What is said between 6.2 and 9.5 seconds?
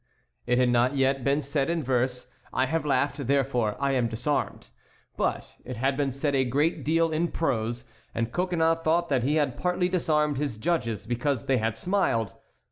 a great deal in prose. And Coconnas thought that he